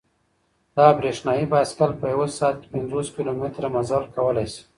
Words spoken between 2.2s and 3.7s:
ساعت کې پنځوس کیلومتره